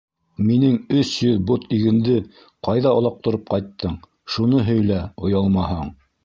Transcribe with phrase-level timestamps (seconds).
[0.45, 2.15] Минең өс йөҙ бот игенде
[2.69, 3.95] ҡайҙа олаҡтырып ҡайттың,
[4.37, 5.95] шуны һөйлә, оялмаһаң!